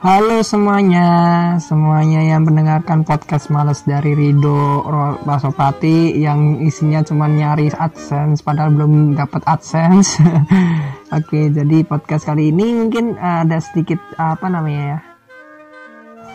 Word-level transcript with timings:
Halo 0.00 0.42
semuanya, 0.42 1.06
semuanya 1.62 2.18
yang 2.34 2.42
mendengarkan 2.42 3.06
podcast 3.06 3.46
males 3.46 3.86
dari 3.86 4.18
Rido 4.18 4.82
Basopati 5.22 6.18
yang 6.18 6.58
isinya 6.58 7.06
cuma 7.06 7.30
nyari 7.30 7.70
AdSense 7.70 8.42
padahal 8.42 8.74
belum 8.74 9.14
dapat 9.14 9.46
AdSense. 9.46 10.18
Oke, 11.22 11.46
jadi 11.54 11.86
podcast 11.86 12.26
kali 12.26 12.50
ini 12.50 12.74
mungkin 12.82 13.14
ada 13.14 13.62
sedikit 13.62 14.02
apa 14.18 14.50
namanya 14.50 14.82
ya? 14.82 14.98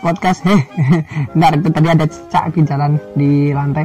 Podcast 0.00 0.40
heh. 0.48 0.62
Bentar, 1.36 1.52
itu 1.52 1.68
tadi 1.68 1.88
ada 1.92 2.08
cicak 2.08 2.44
di 2.56 2.60
jalan 2.64 2.96
di 3.12 3.52
lantai. 3.52 3.84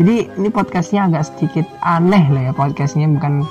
Jadi 0.00 0.40
ini 0.40 0.48
podcastnya 0.48 1.04
agak 1.12 1.28
sedikit 1.28 1.68
aneh 1.84 2.32
lah 2.32 2.48
ya 2.48 2.52
podcastnya 2.56 3.12
bukan 3.12 3.44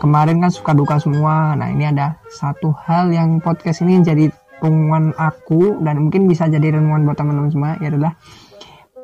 kemarin 0.00 0.40
kan 0.40 0.48
suka 0.48 0.72
duka 0.72 0.96
semua. 0.96 1.52
Nah 1.54 1.68
ini 1.68 1.84
ada 1.84 2.16
satu 2.32 2.72
hal 2.88 3.12
yang 3.12 3.38
podcast 3.44 3.84
ini 3.84 4.00
jadi 4.00 4.32
renungan 4.64 5.12
aku 5.16 5.84
dan 5.84 6.08
mungkin 6.08 6.24
bisa 6.24 6.48
jadi 6.48 6.80
renungan 6.80 7.04
buat 7.04 7.16
teman-teman 7.20 7.52
semua 7.52 7.70
ya 7.78 7.92
adalah 7.92 8.16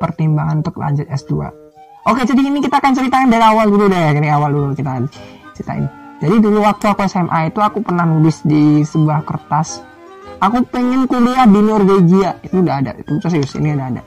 pertimbangan 0.01 0.65
untuk 0.65 0.77
lanjut 0.81 1.07
S2. 1.09 1.33
Oke, 2.07 2.23
jadi 2.23 2.39
ini 2.39 2.63
kita 2.63 2.79
akan 2.79 2.93
ceritakan 2.95 3.29
dari 3.29 3.45
awal 3.45 3.67
dulu 3.67 3.91
deh, 3.91 4.09
dari 4.15 4.29
awal 4.31 4.53
dulu 4.55 4.73
kita 4.79 5.05
ceritain. 5.59 5.91
Jadi 6.17 6.37
dulu 6.39 6.65
waktu 6.65 6.87
aku 6.87 7.05
SMA 7.05 7.53
itu 7.53 7.61
aku 7.61 7.83
pernah 7.83 8.09
nulis 8.09 8.41
di 8.47 8.81
sebuah 8.87 9.27
kertas, 9.27 9.83
aku 10.39 10.65
pengen 10.71 11.05
kuliah 11.11 11.45
di 11.45 11.61
Norwegia. 11.61 12.41
Itu 12.41 12.63
udah 12.63 12.75
ada, 12.79 12.93
itu 12.97 13.11
serius, 13.27 13.53
ini 13.59 13.75
udah 13.75 13.87
ada. 13.91 14.03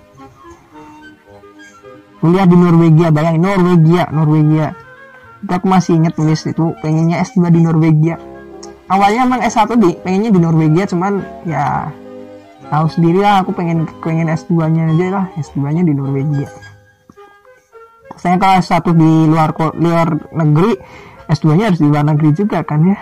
Kuliah 2.23 2.48
di 2.48 2.56
Norwegia, 2.56 3.08
bayangin 3.12 3.44
Norwegia, 3.45 4.03
Norwegia. 4.16 4.67
Aku 5.48 5.72
masih 5.72 5.96
inget 5.96 6.20
nulis 6.20 6.44
itu 6.44 6.76
pengennya 6.84 7.24
S2 7.24 7.48
di 7.48 7.64
Norwegia. 7.64 8.20
Awalnya 8.92 9.24
emang 9.24 9.40
S1 9.40 9.72
di 9.80 9.96
pengennya 10.04 10.36
di 10.36 10.42
Norwegia 10.42 10.84
cuman 10.90 11.23
ya 11.48 11.88
tahu 12.68 12.86
sendiri 12.92 13.23
lah 13.23 13.46
aku 13.46 13.56
pengen 13.56 13.88
pengen 14.04 14.28
S2 14.28 14.68
nya 14.68 14.84
aja 14.92 15.08
lah 15.16 15.26
S2 15.40 15.59
nya 15.72 15.84
di 15.88 15.94
Norwegia. 15.96 16.50
Saya 18.20 18.36
kalau 18.36 18.59
S1 18.59 18.84
di 19.00 19.12
luar 19.31 19.56
luar 19.80 20.08
negeri 20.36 20.76
S2 21.31 21.48
nya 21.56 21.72
harus 21.72 21.80
di 21.80 21.88
luar 21.88 22.03
negeri 22.03 22.30
juga 22.36 22.59
kan 22.68 22.84
ya. 22.84 22.98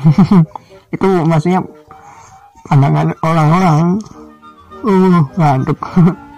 Itu 0.94 1.08
maksudnya 1.28 1.60
pandangan 2.64 3.12
orang-orang 3.20 4.00
uh 4.80 5.22
ngantuk. 5.36 5.76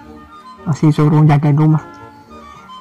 Masih 0.66 0.90
suruh 0.90 1.22
jaga 1.24 1.54
rumah 1.54 1.97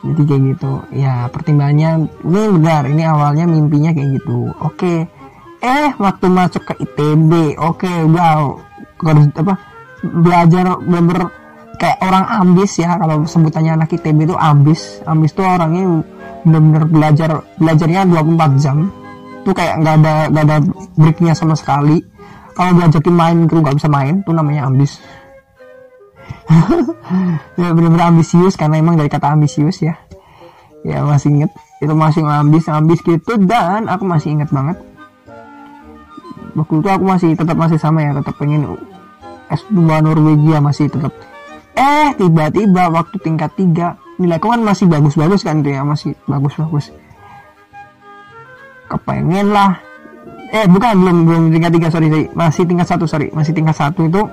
jadi 0.05 0.21
kayak 0.23 0.41
gitu. 0.53 0.73
Ya 0.93 1.25
pertimbangannya 1.31 2.09
ini 2.25 2.41
benar 2.59 2.83
ini 2.85 3.03
awalnya 3.05 3.45
mimpinya 3.49 3.91
kayak 3.93 4.21
gitu. 4.21 4.53
Oke. 4.61 5.09
Eh 5.57 5.89
waktu 5.97 6.25
masuk 6.29 6.63
ke 6.69 6.73
ITB 6.85 7.57
oke 7.57 7.81
okay, 7.81 7.97
harus 9.01 9.25
apa 9.33 9.53
belajar 10.05 10.77
bener 10.85 11.33
kayak 11.81 11.97
orang 12.05 12.25
ambis 12.29 12.77
ya. 12.77 12.97
Kalau 12.97 13.25
sebutannya 13.25 13.77
anak 13.81 13.93
ITB 13.97 14.29
itu 14.29 14.35
ambis. 14.37 15.01
Ambis 15.09 15.33
tuh 15.33 15.45
orangnya 15.45 16.05
bener-bener 16.45 16.83
belajar 16.85 17.29
belajarnya 17.57 18.05
24 18.05 18.61
jam. 18.61 18.77
Tuh 19.41 19.53
kayak 19.55 19.81
nggak 19.81 19.95
ada 20.03 20.13
nggak 20.29 20.43
ada 20.45 20.57
breaknya 20.93 21.33
sama 21.33 21.57
sekali. 21.57 22.01
Kalau 22.53 22.73
diajakin 22.73 23.13
main 23.13 23.37
itu 23.45 23.57
nggak 23.57 23.77
bisa 23.77 23.89
main. 23.89 24.21
Tuh 24.25 24.33
namanya 24.33 24.69
ambis 24.69 25.01
ya 27.61 27.69
bener-bener 27.75 28.07
ambisius 28.07 28.55
karena 28.55 28.79
emang 28.79 28.95
dari 28.95 29.11
kata 29.11 29.35
ambisius 29.35 29.83
ya. 29.83 29.99
Ya 30.85 31.03
masih 31.03 31.33
inget 31.33 31.51
itu 31.77 31.93
masih 31.93 32.25
ambis 32.25 32.65
ambis 32.71 32.99
gitu 33.05 33.37
dan 33.43 33.85
aku 33.91 34.07
masih 34.07 34.33
inget 34.33 34.49
banget. 34.49 34.77
Waktu 36.57 36.73
itu 36.81 36.89
aku 36.89 37.03
masih 37.05 37.29
tetap 37.37 37.53
masih 37.53 37.77
sama 37.77 38.01
ya 38.01 38.17
tetap 38.17 38.33
pengen 38.41 38.65
S2 39.53 39.77
Norwegia 40.01 40.57
masih 40.57 40.89
tetap. 40.89 41.13
Eh 41.77 42.09
tiba-tiba 42.17 42.89
waktu 42.89 43.21
tingkat 43.21 43.53
3 43.53 44.17
nilaiku 44.17 44.49
kan 44.49 44.61
masih 44.65 44.89
bagus-bagus 44.89 45.45
kan 45.45 45.61
tuh 45.61 45.77
ya 45.77 45.85
masih 45.85 46.17
bagus-bagus. 46.25 46.89
Kepengen 48.89 49.53
lah. 49.53 49.77
Eh 50.49 50.65
bukan 50.65 50.97
belum 50.97 51.17
belum 51.29 51.43
tingkat 51.53 51.71
3 51.77 51.93
sorry, 51.93 52.07
sorry. 52.09 52.25
Masih 52.33 52.63
tingkat 52.65 52.87
satu 52.89 53.05
sorry. 53.05 53.29
Masih 53.29 53.53
tingkat 53.53 53.77
satu 53.77 54.09
itu 54.09 54.25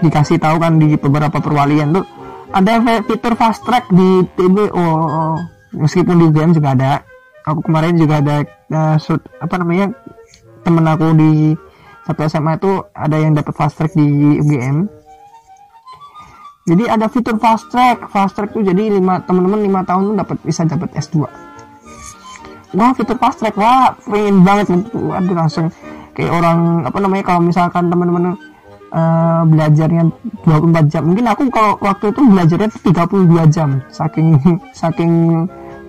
dikasih 0.00 0.40
tahu 0.40 0.56
kan 0.60 0.76
di 0.80 0.96
beberapa 0.96 1.38
perwalian 1.40 1.94
tuh 1.94 2.04
ada 2.50 2.82
fitur 3.06 3.38
fast 3.38 3.62
track 3.62 3.88
di 3.94 4.26
TB 4.34 4.74
oh, 4.74 5.38
meskipun 5.76 6.16
di 6.18 6.26
game 6.34 6.52
juga 6.56 6.74
ada. 6.74 6.92
Aku 7.46 7.64
kemarin 7.64 7.96
juga 7.96 8.20
ada 8.20 8.44
uh, 8.68 8.96
shoot, 9.00 9.22
apa 9.40 9.56
namanya 9.56 9.96
temen 10.60 10.84
aku 10.84 11.16
di 11.16 11.56
satu 12.04 12.20
SMA 12.28 12.58
itu 12.58 12.72
ada 12.92 13.16
yang 13.16 13.32
dapat 13.36 13.54
fast 13.54 13.78
track 13.78 13.92
di 13.96 14.36
UGM 14.40 14.88
jadi 16.68 16.84
ada 16.98 17.06
fitur 17.08 17.36
fast 17.40 17.70
track 17.72 18.10
fast 18.12 18.36
track 18.36 18.52
tuh 18.52 18.62
jadi 18.66 18.98
lima 18.98 19.22
teman-teman 19.24 19.60
lima 19.62 19.80
tahun 19.86 20.12
tuh 20.12 20.16
dapat 20.18 20.36
bisa 20.44 20.66
dapat 20.66 20.90
S2 20.96 21.24
wah 22.76 22.90
fitur 22.94 23.16
fast 23.16 23.40
track 23.40 23.56
wah 23.56 23.94
pengen 24.04 24.42
banget 24.44 24.66
aduh 24.90 25.36
langsung 25.36 25.66
kayak 26.12 26.32
orang 26.34 26.84
apa 26.84 26.98
namanya 26.98 27.24
kalau 27.24 27.40
misalkan 27.46 27.88
teman-teman 27.88 28.36
uh, 28.90 29.42
belajarnya 29.46 30.10
24 30.44 30.90
jam. 30.92 31.02
Mungkin 31.06 31.26
aku 31.30 31.42
kalau 31.50 31.78
waktu 31.80 32.10
itu 32.10 32.20
belajarnya 32.20 32.68
32 32.74 33.54
jam 33.54 33.82
saking 33.90 34.38
saking 34.80 35.12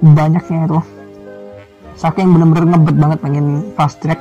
banyaknya 0.01 0.69
itu. 0.69 0.79
Saking 1.97 2.33
bener-bener 2.33 2.65
ngebet 2.73 2.95
banget 2.97 3.19
pengen 3.21 3.45
fast 3.77 4.01
track. 4.01 4.17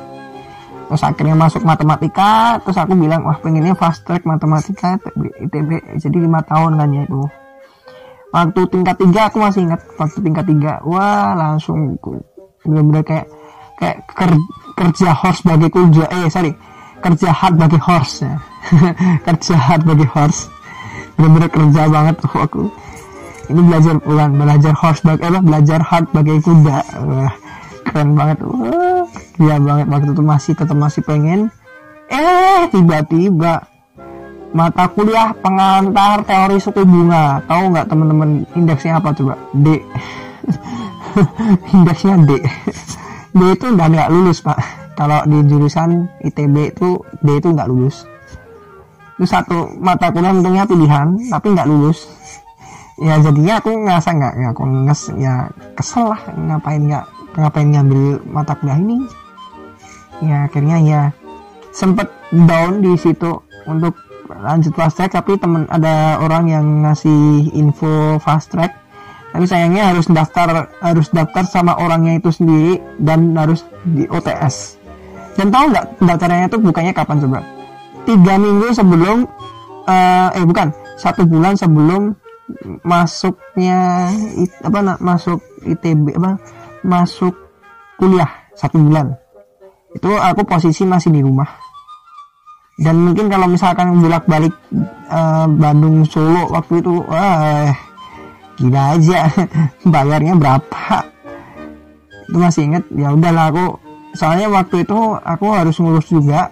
Terus 0.91 1.07
akhirnya 1.07 1.39
masuk 1.39 1.63
matematika 1.63 2.59
terus 2.67 2.75
aku 2.75 2.99
bilang 2.99 3.23
wah 3.23 3.39
pengennya 3.39 3.79
fast 3.79 4.03
track 4.03 4.27
matematika 4.27 4.99
ITB 5.39 5.97
jadi 6.03 6.17
lima 6.19 6.43
tahun 6.43 6.77
kan 6.77 6.91
ya 6.91 7.03
itu. 7.07 7.23
Waktu 8.31 8.61
tingkat 8.71 8.97
tiga 8.99 9.21
aku 9.31 9.39
masih 9.43 9.71
ingat 9.71 9.81
waktu 9.95 10.19
tingkat 10.19 10.45
tiga 10.51 10.83
wah 10.83 11.35
langsung 11.39 11.95
bener-bener 12.67 13.03
kayak 13.07 13.27
kayak 13.81 13.99
ker, 14.13 14.33
kerja 14.77 15.17
horse 15.17 15.41
bagi 15.41 15.73
kuda 15.73 16.05
eh 16.13 16.29
sorry 16.29 16.53
kerja 17.01 17.33
hard 17.33 17.57
bagi 17.57 17.79
horse 17.81 18.23
ya. 18.23 18.37
Kerja 19.27 19.57
hard 19.57 19.83
bagi 19.89 20.07
horse. 20.07 20.53
Bener-bener 21.17 21.51
kerja 21.51 21.89
banget 21.89 22.15
tuh 22.21 22.37
aku. 22.37 22.63
Ini 23.51 23.61
belajar 23.67 23.95
pulang 23.99 24.33
belajar 24.39 24.73
horse 24.77 25.03
bagi 25.03 25.27
apa 25.27 25.41
belajar 25.43 25.81
hard 25.83 26.07
bagi 26.15 26.39
kuda. 26.39 26.79
Wah 27.09 27.35
keren 27.83 28.15
banget. 28.15 28.39
Wah 28.45 29.05
gila 29.41 29.57
banget. 29.59 29.87
Waktu 29.91 30.11
itu 30.13 30.23
masih 30.23 30.53
tetap 30.55 30.77
masih 30.77 31.03
pengen. 31.03 31.51
Eh 32.13 32.69
tiba-tiba 32.71 33.65
mata 34.53 34.85
kuliah 34.93 35.35
pengantar 35.41 36.23
teori 36.29 36.61
suku 36.61 36.85
bunga. 36.85 37.43
Tahu 37.49 37.63
nggak 37.75 37.87
teman-teman 37.89 38.31
indeksnya 38.55 39.01
apa 39.01 39.11
coba? 39.17 39.35
D. 39.57 39.81
Indeksnya 41.75 42.23
D. 42.23 42.39
D 43.35 43.41
itu 43.51 43.67
udah 43.67 43.87
nggak 43.89 44.09
lulus 44.15 44.43
pak 44.43 44.59
kalau 44.99 45.23
di 45.27 45.39
jurusan 45.47 46.09
ITB 46.25 46.77
itu 46.77 47.01
D 47.23 47.29
itu 47.39 47.49
nggak 47.53 47.69
lulus. 47.71 48.07
Itu 49.21 49.29
satu 49.29 49.69
mata 49.79 50.09
kuliah 50.09 50.33
untungnya 50.33 50.65
pilihan 50.65 51.17
tapi 51.29 51.53
nggak 51.53 51.69
lulus. 51.69 52.09
Ya 53.01 53.17
jadinya 53.21 53.61
aku 53.61 53.73
ngerasa 53.73 54.09
nggak 54.13 54.35
ya 54.37 54.49
aku 54.53 54.63
nges 54.89 55.01
ya 55.17 55.35
kesel 55.77 56.13
lah 56.13 56.21
ngapain 56.37 56.85
nggak 56.85 57.05
ngapain 57.37 57.69
ngambil 57.73 58.21
mata 58.29 58.53
kuliah 58.57 58.81
ini. 58.81 58.99
Ya 60.21 60.49
akhirnya 60.49 60.77
ya 60.81 61.03
sempet 61.73 62.11
down 62.33 62.83
di 62.85 62.93
situ 62.99 63.41
untuk 63.69 63.97
lanjut 64.31 64.73
fast 64.77 65.01
track 65.01 65.17
tapi 65.17 65.35
temen 65.41 65.67
ada 65.73 66.21
orang 66.23 66.49
yang 66.49 66.67
ngasih 66.85 67.53
info 67.57 68.21
fast 68.21 68.53
track. 68.53 68.73
Tapi 69.31 69.47
sayangnya 69.47 69.95
harus 69.95 70.11
daftar 70.11 70.75
harus 70.83 71.07
daftar 71.15 71.47
sama 71.47 71.79
orangnya 71.79 72.19
itu 72.19 72.35
sendiri 72.35 72.83
dan 72.99 73.31
harus 73.39 73.63
di 73.87 74.03
OTS 74.11 74.80
dan 75.39 75.47
tahu 75.49 75.65
nggak 75.71 75.87
daftarnya 76.03 76.47
itu 76.51 76.59
bukannya 76.59 76.93
kapan 76.95 77.17
coba? 77.23 77.39
Tiga 78.09 78.35
minggu 78.41 78.69
sebelum 78.75 79.29
uh, 79.87 80.29
eh 80.35 80.45
bukan 80.45 80.73
satu 80.99 81.23
bulan 81.29 81.55
sebelum 81.55 82.17
masuknya 82.83 84.11
apa 84.67 84.99
masuk 84.99 85.39
ITB 85.63 86.19
apa 86.19 86.41
masuk 86.83 87.35
kuliah 88.01 88.31
satu 88.59 88.81
bulan. 88.81 89.15
Itu 89.95 90.11
aku 90.19 90.43
posisi 90.47 90.87
masih 90.87 91.15
di 91.15 91.21
rumah. 91.23 91.47
Dan 92.81 92.97
mungkin 93.05 93.29
kalau 93.29 93.45
misalkan 93.45 93.93
bolak 94.01 94.25
balik 94.25 94.57
uh, 95.13 95.45
Bandung 95.45 96.01
Solo 96.09 96.49
waktu 96.49 96.81
itu 96.81 97.05
wah 97.05 97.69
gila 98.57 98.83
aja. 98.97 99.29
Bayarnya 99.93 100.35
berapa? 100.35 101.05
Itu 102.31 102.39
masih 102.41 102.63
inget 102.73 102.85
ya 102.97 103.13
udahlah 103.13 103.53
aku 103.53 103.90
soalnya 104.15 104.51
waktu 104.51 104.83
itu 104.83 104.99
aku 105.19 105.47
harus 105.55 105.77
ngurus 105.79 106.07
juga 106.11 106.51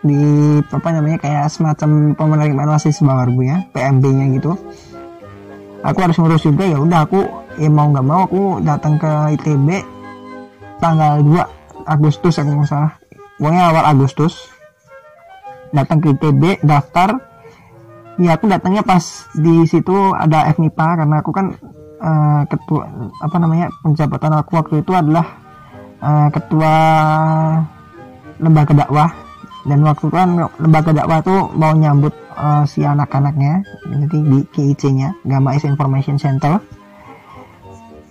di 0.00 0.16
apa 0.64 0.88
namanya 0.96 1.20
kayak 1.20 1.52
semacam 1.52 2.16
penerimaan 2.16 2.72
mahasiswa 2.72 3.04
baru 3.04 3.36
ya 3.44 3.56
PMB 3.76 4.04
nya 4.16 4.26
gitu. 4.36 4.52
Aku 5.80 5.98
harus 6.04 6.16
ngurus 6.20 6.44
juga 6.44 6.64
ya 6.68 6.76
udah 6.80 7.04
aku 7.04 7.20
ya 7.60 7.68
mau 7.68 7.88
nggak 7.88 8.06
mau 8.06 8.24
aku 8.24 8.42
datang 8.64 9.00
ke 9.00 9.10
ITB 9.36 9.68
tanggal 10.80 11.24
2 11.24 11.88
Agustus 11.88 12.40
aku 12.40 12.50
nggak 12.52 12.68
salah. 12.68 12.92
Pokoknya 13.36 13.62
awal 13.72 13.84
Agustus 13.96 14.48
datang 15.72 16.00
ke 16.00 16.12
ITB 16.16 16.64
daftar. 16.64 17.16
Ya 18.20 18.36
aku 18.36 18.52
datangnya 18.52 18.84
pas 18.84 19.24
di 19.32 19.64
situ 19.64 20.12
ada 20.12 20.44
FNIPA 20.52 20.88
karena 21.04 21.24
aku 21.24 21.32
kan 21.32 21.56
uh, 22.04 22.42
ketua 22.44 22.84
apa 23.24 23.36
namanya 23.40 23.72
penjabatan 23.80 24.32
aku 24.44 24.60
waktu 24.60 24.74
itu 24.84 24.92
adalah 24.92 25.24
uh, 26.00 26.28
ketua 26.32 26.74
lembaga 28.40 28.72
dakwah. 28.74 29.10
Dan 29.60 29.84
waktu 29.84 30.08
itu 30.08 30.16
kan 30.16 30.40
lembaga 30.56 30.90
dakwah 30.96 31.20
tuh 31.20 31.52
mau 31.52 31.76
nyambut 31.76 32.16
uh, 32.32 32.64
si 32.64 32.80
anak-anaknya 32.80 33.60
jadi 33.84 34.18
di 34.24 34.38
KIC-nya 34.48 35.20
Gamma 35.28 35.52
Is 35.56 35.68
Information 35.68 36.16
Center. 36.16 36.56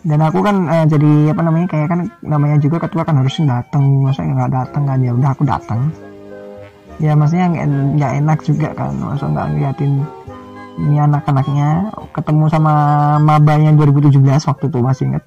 Dan 0.06 0.22
aku 0.24 0.40
kan 0.46 0.70
uh, 0.70 0.86
jadi 0.86 1.34
apa 1.34 1.42
namanya 1.44 1.68
kayak 1.68 1.88
kan 1.90 2.00
namanya 2.24 2.62
juga 2.62 2.86
ketua 2.86 3.04
kan 3.04 3.20
harus 3.20 3.36
datang 3.42 3.84
masa 4.06 4.24
nggak 4.24 4.54
datang 4.54 4.84
kan? 4.86 4.98
Ya 5.02 5.12
udah 5.12 5.30
aku 5.34 5.44
datang 5.44 5.90
ya 7.00 7.16
maksudnya 7.16 7.48
nggak 7.98 8.14
enak 8.24 8.40
juga 8.46 8.70
kan? 8.78 8.94
Masa 8.96 9.26
nggak 9.28 9.48
ngeliatin 9.56 9.92
ini 10.80 10.96
anak-anaknya. 11.02 11.90
Ketemu 12.14 12.46
sama 12.48 12.74
mabanya 13.18 13.74
2017 13.74 14.22
waktu 14.22 14.66
itu 14.70 14.80
masih 14.80 15.06
inget 15.10 15.24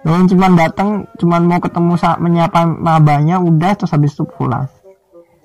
dan 0.00 0.24
cuma 0.24 0.48
datang 0.56 1.04
cuma 1.20 1.36
mau 1.40 1.60
ketemu 1.60 1.92
saat 2.00 2.18
menyapa 2.24 2.64
mabanya 2.64 3.36
udah 3.36 3.76
terus 3.76 3.92
habis 3.92 4.16
itu 4.16 4.24
pulang. 4.24 4.64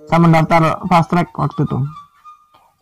Sama 0.07 0.31
daftar 0.31 0.85
fast 0.87 1.11
track 1.11 1.35
waktu 1.35 1.65
itu. 1.67 1.77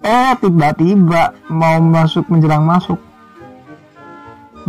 Eh 0.03 0.31
tiba-tiba 0.37 1.33
mau 1.49 1.81
masuk 1.81 2.29
menjelang 2.29 2.67
masuk. 2.67 2.99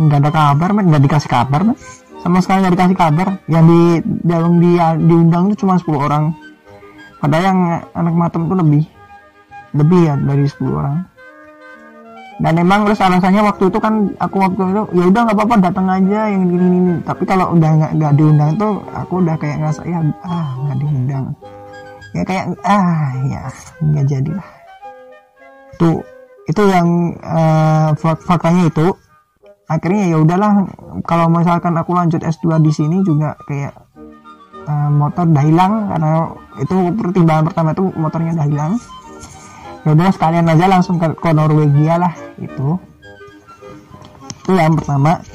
Nggak 0.01 0.19
ada 0.27 0.31
kabar 0.33 0.69
man 0.73 0.89
nggak 0.89 1.03
dikasih 1.05 1.29
kabar 1.29 1.61
man 1.61 1.77
sama 2.25 2.41
sekali 2.41 2.65
nggak 2.65 2.73
dikasih 2.73 2.97
kabar. 2.97 3.27
Yang 3.45 3.65
di 3.69 3.81
dalam 4.25 4.57
di 4.57 4.71
diundang 5.05 5.53
itu 5.53 5.61
cuma 5.61 5.77
10 5.77 5.93
orang. 5.93 6.33
Padahal 7.21 7.43
yang 7.53 7.59
anak 7.93 8.13
matem 8.17 8.49
tuh 8.49 8.57
lebih. 8.57 8.83
Lebih 9.77 9.99
ya 10.09 10.15
dari 10.17 10.45
10 10.49 10.73
orang 10.73 11.14
dan 12.35 12.59
emang 12.59 12.83
terus 12.83 12.99
alasannya 12.99 13.47
waktu 13.47 13.71
itu 13.71 13.79
kan 13.79 14.11
aku 14.19 14.43
waktu 14.43 14.61
itu 14.67 14.83
ya 14.91 15.03
udah 15.07 15.21
nggak 15.23 15.37
apa-apa 15.39 15.55
datang 15.71 15.87
aja 15.87 16.19
yang 16.27 16.43
gini 16.51 16.65
gini 16.67 16.93
tapi 17.07 17.23
kalau 17.23 17.55
udah 17.55 17.71
nggak 17.79 17.91
nggak 17.95 18.13
diundang 18.19 18.51
tuh 18.59 18.83
aku 18.91 19.23
udah 19.23 19.35
kayak 19.39 19.63
ngerasa 19.63 19.81
ya 19.87 19.99
ah 20.27 20.49
nggak 20.67 20.77
diundang. 20.83 21.25
Ya 22.11 22.23
kayak 22.27 22.45
ah 22.67 23.11
ya 23.23 23.41
nggak 23.79 24.05
jadi 24.11 24.31
lah. 24.35 24.49
Tuh 25.79 26.03
itu 26.51 26.61
yang 26.67 27.15
uh, 27.23 27.95
faktanya 28.03 28.67
itu. 28.67 28.87
Akhirnya 29.65 30.13
ya 30.13 30.17
udahlah 30.21 30.51
kalau 31.07 31.25
misalkan 31.31 31.73
aku 31.73 31.95
lanjut 31.95 32.21
S2 32.21 32.61
di 32.61 32.69
sini 32.69 33.01
juga 33.01 33.33
kayak 33.49 33.73
uh, 34.67 34.89
motor 34.91 35.25
udah 35.25 35.43
hilang 35.45 35.73
karena 35.89 36.11
itu 36.61 36.75
pertimbangan 36.99 37.43
pertama 37.49 37.69
itu 37.73 37.83
motornya 37.97 38.31
udah 38.37 38.47
hilang 38.47 38.73
ya 39.85 39.93
udah 39.93 40.09
sekalian 40.09 40.49
aja 40.49 40.65
langsung 40.65 40.97
ke, 40.97 41.13
ke 41.13 41.29
Norwegia 41.29 42.01
lah 42.01 42.13
itu 42.41 42.81
itu 44.45 44.53
yang 44.53 44.77
pertama. 44.77 45.25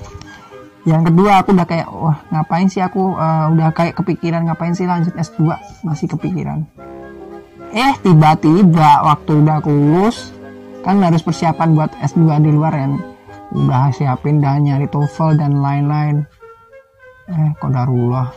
Yang 0.86 1.10
kedua 1.10 1.42
aku 1.42 1.50
udah 1.50 1.66
kayak 1.66 1.88
wah 1.90 2.18
ngapain 2.30 2.70
sih 2.70 2.78
aku 2.78 3.18
uh, 3.18 3.50
udah 3.50 3.74
kayak 3.74 3.98
kepikiran 3.98 4.46
ngapain 4.46 4.70
sih 4.70 4.86
lanjut 4.86 5.10
S2 5.18 5.50
masih 5.82 6.06
kepikiran. 6.14 6.62
Eh 7.74 7.92
tiba-tiba 8.06 9.02
waktu 9.02 9.42
udah 9.42 9.58
aku 9.58 9.70
lulus 9.74 10.30
kan 10.86 11.02
harus 11.02 11.26
persiapan 11.26 11.74
buat 11.74 11.90
S2 12.00 12.22
di 12.38 12.54
luar 12.54 12.72
kan 12.72 13.02
udah 13.50 13.90
siapin 13.90 14.38
dah 14.38 14.62
nyari 14.62 14.86
TOEFL 14.86 15.42
dan 15.42 15.58
lain-lain. 15.58 16.22
Eh 17.26 17.50
kok 17.58 17.74
darulah 17.74 18.30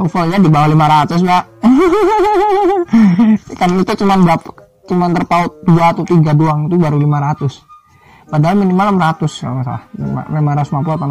TOEFLnya 0.00 0.40
di 0.40 0.48
bawah 0.48 0.72
500 0.72 1.28
mbak. 1.28 1.44
Kan 3.60 3.80
itu 3.80 3.92
cuma 4.00 4.16
berapa 4.20 4.65
cuma 4.86 5.10
terpaut 5.12 5.52
dua 5.66 5.92
atau 5.92 6.02
tiga 6.06 6.32
doang 6.32 6.70
itu 6.70 6.78
baru 6.78 6.96
500 6.98 8.30
padahal 8.30 8.56
minimal 8.58 8.88
600 8.96 9.42
kalau 9.42 9.54
nggak 9.60 9.66
salah 9.66 9.82
550 10.32 10.96
atau 10.96 11.06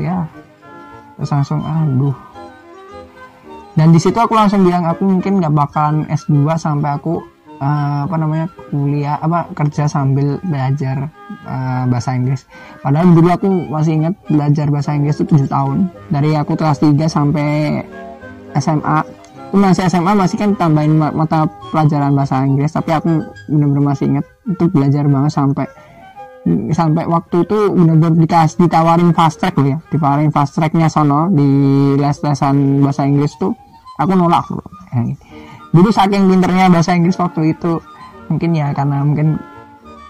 600 0.00 0.06
ya 0.06 0.16
terus 1.16 1.30
langsung 1.30 1.60
aduh 1.62 2.16
dan 3.76 3.92
di 3.92 4.00
situ 4.00 4.16
aku 4.16 4.32
langsung 4.32 4.64
bilang 4.64 4.88
aku 4.88 5.04
mungkin 5.04 5.36
nggak 5.36 5.52
bakalan 5.52 6.08
S2 6.08 6.56
sampai 6.56 6.96
aku 6.96 7.20
uh, 7.60 8.08
apa 8.08 8.16
namanya 8.16 8.46
kuliah 8.72 9.16
apa 9.20 9.52
kerja 9.52 9.88
sambil 9.88 10.40
belajar 10.44 11.12
uh, 11.44 11.84
bahasa 11.88 12.16
Inggris. 12.16 12.44
Padahal 12.80 13.12
dulu 13.12 13.28
aku 13.32 13.48
masih 13.68 14.00
ingat 14.02 14.14
belajar 14.28 14.66
bahasa 14.72 14.96
Inggris 14.96 15.20
itu 15.20 15.36
7 15.36 15.48
tahun. 15.48 15.78
Dari 16.08 16.30
aku 16.36 16.56
kelas 16.56 16.80
3 16.80 16.96
sampai 17.08 17.48
SMA. 18.56 18.98
Masih 19.56 19.88
SMA 19.88 20.12
masih 20.12 20.36
kan 20.36 20.52
tambahin 20.52 21.00
mata 21.00 21.48
pelajaran 21.72 22.12
bahasa 22.12 22.44
Inggris, 22.44 22.76
tapi 22.76 22.92
aku 22.92 23.24
benar-benar 23.48 23.96
masih 23.96 24.04
ingat 24.12 24.26
itu 24.44 24.64
belajar 24.68 25.08
banget 25.08 25.32
sampai 25.32 25.64
sampai 26.76 27.08
waktu 27.08 27.42
itu 27.42 27.72
benar-benar 27.74 28.14
dikasih 28.20 28.68
ditawarin 28.68 29.10
fast 29.16 29.42
track 29.42 29.58
loh 29.58 29.74
ya 29.74 29.78
ditawarin 29.90 30.30
fast 30.30 30.54
tracknya 30.54 30.86
sono 30.86 31.26
di 31.32 31.48
les-lesan 31.98 32.84
bahasa 32.84 33.02
Inggris 33.08 33.34
tuh 33.40 33.50
aku 33.96 34.12
nolak 34.12 34.46
loh. 34.52 34.62
Dulu 35.72 35.88
saking 35.88 36.28
pinternya 36.30 36.68
bahasa 36.70 36.94
Inggris 36.94 37.16
waktu 37.16 37.56
itu 37.56 37.80
mungkin 38.28 38.54
ya 38.54 38.70
karena 38.76 39.02
mungkin 39.02 39.40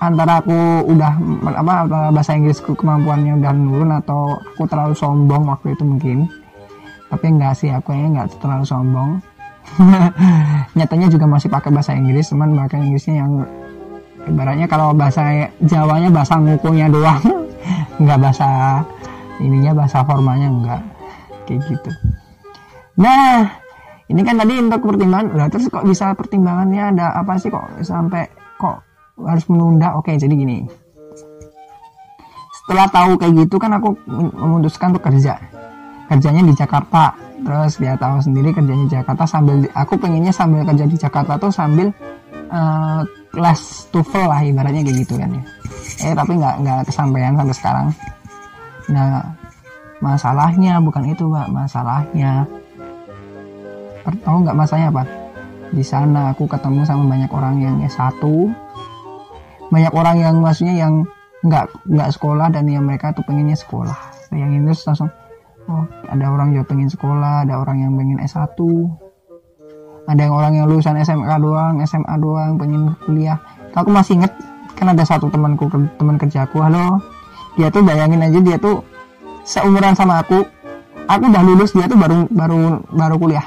antara 0.03 0.45
aku 0.45 0.85
udah 0.93 1.13
apa, 1.57 1.75
bahasa 2.13 2.37
Inggrisku 2.37 2.77
kemampuannya 2.77 3.41
udah 3.41 3.53
menurun 3.55 3.91
atau 3.97 4.37
aku 4.37 4.69
terlalu 4.69 4.93
sombong 4.93 5.49
waktu 5.49 5.73
itu 5.73 5.87
mungkin. 5.87 6.29
Tapi 7.07 7.27
enggak 7.31 7.55
sih 7.57 7.71
aku 7.71 7.95
enggak 7.95 8.29
terlalu 8.43 8.67
sombong 8.67 9.11
nyatanya 10.77 11.09
juga 11.13 11.27
masih 11.29 11.49
pakai 11.53 11.71
bahasa 11.75 11.93
Inggris 11.93 12.33
cuman 12.33 12.57
bahasa 12.57 12.81
Inggrisnya 12.81 13.25
yang 13.25 13.33
ibaratnya 14.27 14.67
kalau 14.67 14.97
bahasa 14.97 15.51
Jawanya 15.63 16.11
bahasa 16.11 16.41
ngukunya 16.41 16.91
doang 16.91 17.23
enggak 18.01 18.19
bahasa 18.21 18.49
ininya 19.41 19.73
bahasa 19.77 20.03
formalnya 20.03 20.49
enggak 20.49 20.83
kayak 21.47 21.63
gitu. 21.69 21.91
Nah 22.99 23.47
ini 24.07 24.21
kan 24.23 24.39
tadi 24.39 24.55
untuk 24.59 24.83
pertimbangan 24.87 25.35
udah 25.35 25.47
terus 25.51 25.67
kok 25.71 25.87
bisa 25.87 26.15
pertimbangannya 26.15 26.97
ada 26.97 27.07
apa 27.19 27.39
sih 27.39 27.51
kok 27.51 27.65
sampai 27.83 28.27
kok 28.59 28.83
harus 29.23 29.45
menunda? 29.51 29.95
Oke 29.99 30.15
jadi 30.17 30.33
gini. 30.33 30.67
Setelah 32.63 32.91
tahu 32.91 33.15
kayak 33.15 33.47
gitu 33.47 33.57
kan 33.63 33.79
aku 33.79 33.95
memutuskan 34.35 34.91
untuk 34.95 35.07
kerja. 35.07 35.39
Kerjanya 36.07 36.43
di 36.43 36.55
Jakarta 36.55 37.26
terus 37.47 37.79
dia 37.79 37.95
tahu 37.95 38.19
sendiri 38.19 38.51
kerjanya 38.51 38.85
di 38.91 38.93
Jakarta 38.99 39.23
sambil 39.23 39.63
aku 39.71 39.95
pengennya 39.95 40.35
sambil 40.35 40.67
kerja 40.67 40.83
di 40.83 40.97
Jakarta 40.99 41.39
tuh 41.39 41.55
sambil 41.55 41.95
uh, 42.51 43.07
les 43.39 43.61
TOEFL 43.95 44.27
lah 44.27 44.41
ibaratnya 44.43 44.83
kayak 44.83 44.99
gitu 45.07 45.15
kan 45.15 45.31
ya. 45.31 45.43
Eh 46.03 46.13
tapi 46.19 46.33
nggak 46.35 46.55
nggak 46.67 46.81
kesampaian 46.91 47.39
sampai 47.39 47.55
sekarang. 47.55 47.87
Nah 48.91 49.23
masalahnya 50.03 50.83
bukan 50.83 51.07
itu 51.07 51.25
pak. 51.31 51.47
Masalahnya 51.55 52.33
tahu 54.27 54.37
nggak 54.43 54.59
masanya 54.59 54.91
apa 54.91 55.03
di 55.71 55.83
sana 55.83 56.31
aku 56.35 56.47
ketemu 56.47 56.87
sama 56.87 57.11
banyak 57.11 57.31
orang 57.35 57.59
yang 57.59 57.77
S1 57.83 58.23
banyak 59.67 59.91
orang 59.91 60.17
yang 60.23 60.35
maksudnya 60.39 60.79
yang 60.79 61.03
nggak 61.43 61.67
nggak 61.91 62.11
sekolah 62.15 62.51
dan 62.55 62.71
yang 62.71 62.87
mereka 62.87 63.11
tuh 63.15 63.27
pengennya 63.27 63.59
sekolah. 63.59 63.99
Yang 64.35 64.51
ini 64.59 64.71
langsung 64.71 65.11
oh 65.71 65.85
ada 66.07 66.27
orang 66.31 66.55
yang 66.55 66.65
pengen 66.67 66.91
sekolah 66.91 67.47
ada 67.47 67.59
orang 67.59 67.83
yang 67.83 67.93
pengen 67.95 68.19
S1 68.23 68.59
ada 70.07 70.21
yang 70.23 70.35
orang 70.39 70.53
yang 70.55 70.67
lulusan 70.71 70.95
SMK 71.03 71.31
doang 71.43 71.83
SMA 71.83 72.15
doang 72.23 72.55
pengen 72.55 72.95
kuliah. 73.03 73.43
Aku 73.75 73.91
masih 73.91 74.23
inget 74.23 74.33
kan 74.79 74.95
ada 74.95 75.03
satu 75.03 75.27
temanku 75.29 75.67
teman 75.99 76.15
kerjaku 76.17 76.63
halo. 76.63 77.03
Dia 77.59 77.75
tuh 77.75 77.83
bayangin 77.83 78.23
aja 78.23 78.39
dia 78.39 78.57
tuh 78.57 78.87
seumuran 79.43 79.99
sama 79.99 80.23
aku. 80.23 80.47
Aku 81.11 81.23
udah 81.27 81.43
lulus 81.43 81.75
dia 81.75 81.91
tuh 81.91 81.99
baru 81.99 82.31
baru 82.31 82.87
baru 82.95 83.19
kuliah. 83.19 83.47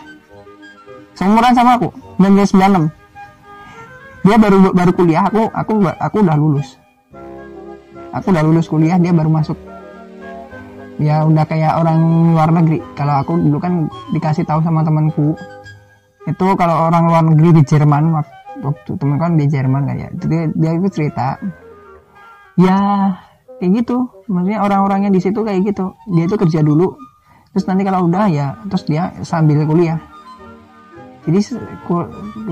Seumuran 1.15 1.55
sama 1.55 1.79
aku 1.79 1.95
1996 2.19 2.91
dia 4.19 4.35
baru 4.35 4.75
baru 4.75 4.91
kuliah 4.91 5.23
aku 5.31 5.47
aku 5.55 5.73
aku 5.95 6.17
udah 6.27 6.35
lulus. 6.35 6.75
Aku 8.11 8.35
udah 8.35 8.43
lulus 8.43 8.67
kuliah 8.67 8.99
dia 8.99 9.15
baru 9.15 9.31
masuk 9.31 9.55
ya 10.99 11.23
udah 11.23 11.47
kayak 11.47 11.79
orang 11.79 11.97
luar 12.35 12.51
negeri. 12.51 12.83
Kalau 12.93 13.15
aku 13.23 13.39
dulu 13.39 13.57
kan 13.57 13.87
dikasih 14.11 14.43
tahu 14.43 14.59
sama 14.61 14.83
temanku. 14.83 15.33
Itu 16.27 16.53
kalau 16.59 16.91
orang 16.91 17.07
luar 17.07 17.23
negeri 17.25 17.63
di 17.63 17.63
Jerman 17.63 18.11
waktu 18.59 18.91
temen 18.99 19.17
kan 19.17 19.39
di 19.39 19.47
Jerman 19.47 19.87
kan 19.87 19.95
ya. 19.95 20.09
Dia, 20.13 20.51
dia 20.51 20.71
itu 20.75 20.87
cerita. 20.91 21.39
Ya 22.59 22.77
kayak 23.57 23.71
gitu. 23.81 24.11
Maksudnya 24.27 24.59
orang-orangnya 24.59 25.09
di 25.09 25.23
situ 25.23 25.39
kayak 25.41 25.71
gitu. 25.71 25.95
Dia 26.11 26.27
itu 26.27 26.35
kerja 26.35 26.59
dulu. 26.59 26.93
Terus 27.55 27.65
nanti 27.65 27.81
kalau 27.87 28.05
udah 28.05 28.25
ya 28.29 28.47
terus 28.67 28.83
dia 28.85 29.15
sambil 29.23 29.63
kuliah. 29.63 29.97
Jadi 31.23 31.39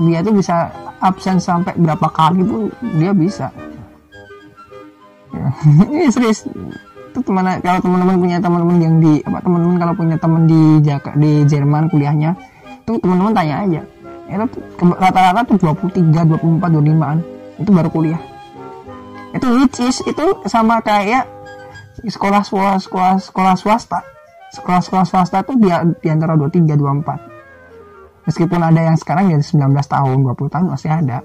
dia 0.08 0.18
tuh 0.24 0.34
bisa 0.34 0.72
absen 0.98 1.38
sampai 1.38 1.76
berapa 1.76 2.08
kali 2.10 2.42
tuh 2.42 2.72
dia 2.96 3.12
bisa. 3.12 3.52
Ya. 5.28 5.48
serius 6.14 6.48
itu 7.08 7.18
teman 7.24 7.44
kalau 7.64 7.80
teman-teman 7.80 8.16
punya 8.20 8.36
teman-teman 8.38 8.76
yang 8.78 8.94
di 9.00 9.12
apa 9.24 9.38
teman-teman 9.40 9.76
kalau 9.80 9.94
punya 9.96 10.16
teman 10.20 10.42
di 10.44 10.60
Jaka, 10.84 11.10
di 11.16 11.30
Jerman 11.48 11.88
kuliahnya 11.88 12.30
itu 12.84 12.92
teman-teman 13.00 13.32
tanya 13.32 13.54
aja. 13.64 13.82
Itu 14.28 14.46
rata-rata 14.92 15.40
tuh 15.48 15.56
23 15.56 16.12
24 16.36 16.68
25an 16.68 17.18
itu 17.58 17.70
baru 17.72 17.88
kuliah. 17.88 18.20
Itu 19.32 19.46
which 19.56 19.80
is 19.80 20.04
itu 20.04 20.24
sama 20.44 20.84
kayak 20.84 21.24
sekolah 22.04 22.44
sekolah 22.44 22.76
sekolah 22.76 23.14
sekolah 23.18 23.54
swasta. 23.56 24.00
Sekolah 24.48 24.80
sekolah 24.80 25.04
swasta 25.04 25.44
tuh 25.44 25.60
di, 25.60 25.68
di 26.00 26.08
antara 26.08 26.32
23 26.32 26.72
24 26.72 27.38
meskipun 28.28 28.60
ada 28.60 28.92
yang 28.92 28.96
sekarang 29.00 29.32
ya 29.32 29.40
19 29.40 29.72
tahun 29.88 30.16
20 30.20 30.52
tahun 30.52 30.66
masih 30.68 30.92
ada 30.92 31.24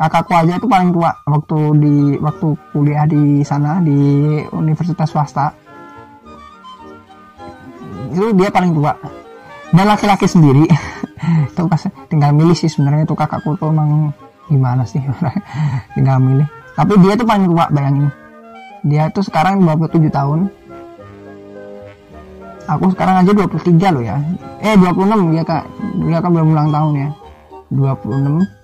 kakakku 0.00 0.32
aja 0.32 0.56
itu 0.56 0.64
paling 0.64 0.96
tua 0.96 1.12
waktu 1.28 1.58
di 1.76 1.94
waktu 2.16 2.48
kuliah 2.72 3.04
di 3.04 3.44
sana 3.44 3.84
di 3.84 4.00
universitas 4.48 5.12
swasta. 5.12 5.52
Itu 8.08 8.32
dia 8.32 8.48
paling 8.48 8.72
tua. 8.72 8.96
Dan 9.70 9.86
laki-laki 9.86 10.24
sendiri 10.24 10.64
itu 11.52 11.62
pas 11.68 11.84
tinggal 12.08 12.32
milih 12.32 12.56
sih 12.56 12.72
sebenarnya 12.72 13.04
itu 13.04 13.14
kakakku 13.14 13.54
tuh 13.60 13.70
emang 13.70 14.10
gimana 14.48 14.88
sih 14.88 15.04
tinggal 15.94 16.16
milih. 16.16 16.48
Tapi 16.72 16.96
dia 17.04 17.12
tuh 17.20 17.28
paling 17.28 17.44
tua 17.44 17.68
bayangin. 17.68 18.08
Dia 18.80 19.12
tuh 19.12 19.20
sekarang 19.20 19.60
27 19.60 20.08
tahun. 20.08 20.48
Aku 22.72 22.88
sekarang 22.96 23.20
aja 23.20 23.36
23 23.36 23.92
loh 23.92 24.00
ya. 24.00 24.16
Eh 24.64 24.72
26 24.80 25.36
dia 25.36 25.44
kak 25.44 25.68
dia 26.08 26.18
kan 26.24 26.30
belum 26.32 26.56
ulang 26.56 26.72
tahun 26.72 26.92
ya. 26.96 27.08
26 27.68 28.59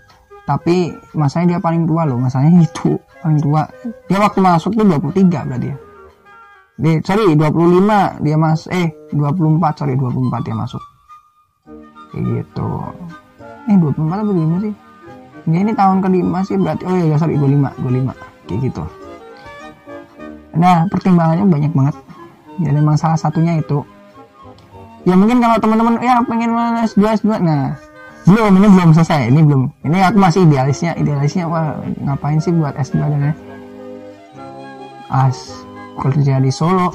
tapi 0.47 0.95
masanya 1.19 1.59
dia 1.59 1.61
paling 1.61 1.91
tua 1.91 2.07
loh 2.07 2.23
masanya 2.23 2.63
itu 2.67 2.95
paling 3.21 3.43
tua. 3.43 3.67
Dia 4.07 4.19
waktu 4.23 4.39
masuk 4.41 4.73
tuh 4.79 4.87
23 4.87 5.27
berarti 5.51 5.69
ya? 5.75 5.77
Dia, 6.77 7.01
sorry 7.03 7.35
25 7.35 8.23
dia 8.23 8.37
mas 8.37 8.69
eh 8.71 8.95
24 9.11 9.81
sorry 9.81 9.99
24 9.99 10.47
dia 10.47 10.55
masuk. 10.55 10.83
Kayak 12.15 12.25
gitu. 12.47 12.71
Eh 13.67 13.77
24 13.77 14.23
atau 14.23 14.33
25 14.33 14.65
sih? 14.65 14.75
Ya, 15.47 15.63
ini 15.63 15.73
tahun 15.75 16.03
kelima 16.03 16.43
sih 16.43 16.59
berarti 16.59 16.83
oh 16.87 16.95
iya 16.95 17.17
sorry 17.19 17.35
25 17.39 17.83
25 17.83 18.47
kayak 18.47 18.61
gitu. 18.71 18.85
Nah 20.55 20.87
pertimbangannya 20.87 21.45
banyak 21.51 21.73
banget. 21.75 21.97
Ya 22.63 22.71
memang 22.73 22.95
salah 22.95 23.19
satunya 23.19 23.59
itu. 23.59 23.83
Ya 25.07 25.15
mungkin 25.15 25.39
kalau 25.39 25.59
teman-teman 25.59 26.03
ya 26.03 26.19
pengen 26.27 26.51
S2 26.83 27.03
S2 27.23 27.31
nah 27.43 27.79
belum 28.27 28.59
ini 28.59 28.69
belum 28.75 28.91
selesai 28.91 29.31
ini 29.31 29.41
belum. 29.47 29.63
Ini 29.87 29.99
aku 30.11 30.19
masih 30.19 30.51
idealisnya 30.51 30.99
idealisnya 30.99 31.47
wah 31.47 31.79
ngapain 32.03 32.43
sih 32.43 32.51
buat 32.51 32.75
S2 32.75 32.99
dan 32.99 33.31
as 35.15 35.63
kerja 36.03 36.43
di 36.43 36.51
Solo. 36.51 36.91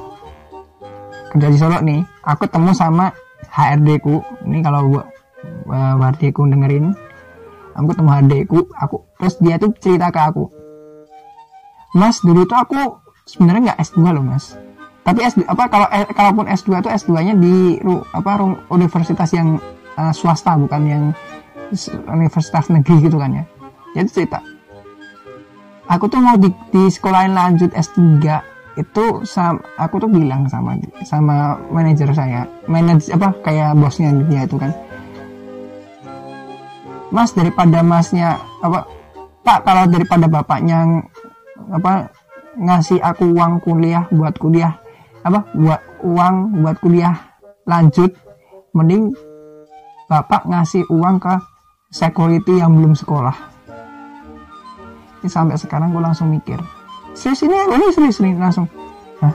Kerja 1.32 1.48
di 1.48 1.56
Solo 1.56 1.80
nih 1.80 2.04
aku 2.28 2.52
temu 2.52 2.76
sama 2.76 3.16
HRD 3.48 4.04
ku. 4.04 4.20
Ini 4.44 4.60
kalau 4.60 4.92
buat 4.92 5.08
uh, 5.72 5.96
HRD 6.04 6.36
ku 6.36 6.44
dengerin. 6.52 6.92
Aku 7.80 7.96
temu 7.96 8.12
HRD 8.12 8.34
ku 8.52 8.68
aku 8.76 9.00
terus 9.16 9.40
dia 9.40 9.56
tuh 9.56 9.72
cerita 9.80 10.12
ke 10.12 10.20
aku. 10.20 10.52
Mas 11.96 12.20
dulu 12.20 12.44
tuh 12.44 12.60
aku 12.60 13.00
sebenarnya 13.24 13.72
nggak 13.72 13.80
S2 13.88 14.04
loh 14.12 14.24
Mas. 14.28 14.60
Tapi 15.08 15.24
S 15.24 15.40
apa 15.48 15.66
kalau 15.72 15.88
eh, 15.96 16.06
kalaupun 16.12 16.46
S2 16.52 16.84
itu 16.84 16.90
S2-nya 16.92 17.34
di 17.40 17.80
apa 18.12 18.32
universitas 18.68 19.32
yang 19.32 19.58
uh, 19.98 20.13
swasta 20.13 20.55
bukan 20.55 20.81
yang 20.88 21.03
universitas 22.12 22.67
negeri 22.67 23.07
gitu 23.07 23.17
kan 23.19 23.31
ya. 23.31 23.45
Jadi 23.95 24.10
cerita. 24.12 24.39
Aku 25.91 26.07
tuh 26.07 26.24
mau 26.24 26.39
di, 26.39 26.48
di 26.71 26.88
sekolahin 26.88 27.36
lanjut 27.36 27.71
S3 27.75 28.00
itu 28.79 29.05
sama, 29.27 29.60
aku 29.75 30.00
tuh 30.00 30.07
bilang 30.07 30.48
sama 30.48 30.79
sama 31.03 31.60
manajer 31.67 32.07
saya. 32.15 32.48
Manajer 32.71 33.19
apa 33.19 33.36
kayak 33.43 33.75
bosnya 33.75 34.15
dia 34.31 34.48
itu 34.48 34.55
kan. 34.55 34.71
Mas 37.12 37.36
daripada 37.36 37.83
masnya 37.83 38.39
apa 38.63 38.88
pak 39.43 39.67
kalau 39.67 39.83
daripada 39.91 40.31
bapaknya 40.31 41.03
apa 41.75 42.07
ngasih 42.55 43.03
aku 43.03 43.36
uang 43.36 43.60
kuliah 43.60 44.07
buat 44.15 44.39
kuliah 44.39 44.79
apa 45.27 45.43
buat 45.51 45.81
uang 46.07 46.63
buat 46.63 46.77
kuliah 46.79 47.15
lanjut 47.67 48.15
mending 48.71 49.12
bapak 50.12 50.44
ngasih 50.44 50.84
uang 50.91 51.24
ke 51.24 51.39
security 51.88 52.60
yang 52.60 52.75
belum 52.75 53.00
sekolah. 53.00 53.36
Ini 55.24 55.30
sampai 55.32 55.56
sekarang 55.56 55.96
gue 55.96 56.03
langsung 56.03 56.27
mikir 56.27 56.60
serius 57.13 57.44
ini 57.44 57.56
ini 57.56 57.88
serius 57.91 58.18
nih 58.24 58.34
langsung. 58.39 58.68
Hah? 59.20 59.34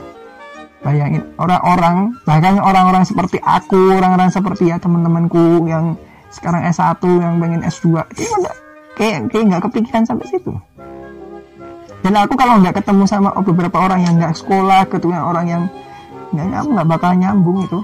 bayangin 0.85 1.25
orang-orang 1.41 2.13
bahkan 2.23 2.61
orang-orang 2.61 3.03
seperti 3.03 3.41
aku 3.41 3.97
orang-orang 3.97 4.29
seperti 4.29 4.69
ya 4.69 4.77
teman-temanku 4.77 5.65
yang 5.65 5.97
sekarang 6.29 6.63
S1 6.69 7.01
yang 7.01 7.39
pengen 7.41 7.65
S2 7.65 8.03
itu 8.13 8.23
kayak 8.93 9.31
kayak 9.31 9.43
nggak 9.49 9.63
kepikiran 9.69 10.03
sampai 10.05 10.25
situ. 10.29 10.53
Dan 12.05 12.13
aku 12.13 12.37
kalau 12.37 12.61
nggak 12.61 12.77
ketemu 12.77 13.03
sama 13.09 13.33
beberapa 13.41 13.77
orang 13.81 14.05
yang 14.05 14.21
nggak 14.21 14.37
sekolah 14.37 14.85
ketemu 14.85 15.17
orang 15.17 15.45
yang 15.49 15.63
nggak 16.31 16.45
nyambung 16.45 16.73
nggak 16.77 16.89
bakal 16.91 17.11
nyambung 17.15 17.57
itu 17.63 17.79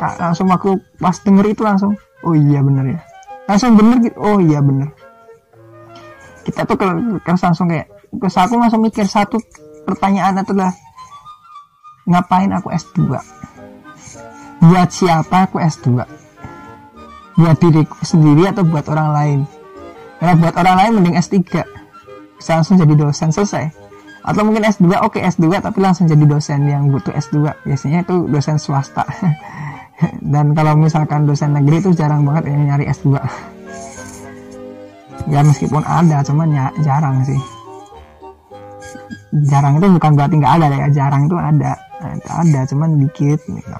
Kak, 0.00 0.16
langsung 0.16 0.48
aku 0.48 0.80
pas 0.96 1.16
denger 1.20 1.52
itu 1.52 1.60
langsung 1.60 1.92
oh 2.24 2.32
iya 2.32 2.64
bener 2.64 2.96
ya. 2.96 3.00
Langsung 3.44 3.76
bener 3.76 4.00
gitu 4.00 4.16
oh 4.16 4.40
iya 4.40 4.64
bener. 4.64 4.88
Kita 6.44 6.64
tuh 6.64 6.76
kan 6.76 7.36
langsung 7.36 7.68
kayak 7.68 7.88
terus 8.14 8.36
aku 8.40 8.56
langsung 8.56 8.80
mikir 8.80 9.04
satu 9.04 9.36
pertanyaan 9.84 10.40
adalah 10.40 10.72
ngapain 12.04 12.52
aku 12.52 12.68
S2 12.72 13.16
buat 14.64 14.88
siapa 14.92 15.48
aku 15.48 15.60
S2 15.60 16.04
buat 17.34 17.56
diriku 17.58 17.98
sendiri 18.06 18.46
atau 18.46 18.62
buat 18.62 18.86
orang 18.86 19.10
lain? 19.10 19.38
Karena 20.22 20.34
buat 20.38 20.54
orang 20.54 20.76
lain 20.78 20.90
mending 21.00 21.16
S3 21.18 21.36
bisa 22.38 22.50
langsung 22.60 22.78
jadi 22.78 22.94
dosen 22.94 23.34
selesai. 23.34 23.64
Atau 24.24 24.46
mungkin 24.46 24.64
S2 24.64 24.88
oke 25.04 25.18
okay, 25.18 25.26
S2 25.28 25.60
tapi 25.60 25.78
langsung 25.82 26.08
jadi 26.08 26.24
dosen 26.24 26.64
yang 26.64 26.88
butuh 26.88 27.12
S2 27.12 27.66
biasanya 27.66 28.06
itu 28.06 28.24
dosen 28.30 28.56
swasta 28.56 29.04
dan 30.34 30.52
kalau 30.58 30.74
misalkan 30.74 31.24
dosen 31.24 31.54
negeri 31.54 31.78
itu 31.78 31.90
jarang 31.94 32.26
banget 32.26 32.50
yang 32.50 32.66
nyari 32.74 32.90
S2 32.90 33.14
ya 35.30 35.40
meskipun 35.40 35.82
ada 35.84 36.20
cuman 36.20 36.48
ya 36.52 36.66
jarang 36.84 37.24
sih. 37.24 37.40
Jarang 39.50 39.82
itu 39.82 39.86
bukan 39.98 40.10
berarti 40.14 40.34
nggak 40.38 40.54
ada 40.60 40.66
ya 40.70 40.88
jarang 40.92 41.26
itu 41.26 41.36
ada. 41.38 41.72
Ada 42.28 42.60
cuman 42.68 43.00
dikit 43.00 43.40
gitu. 43.48 43.76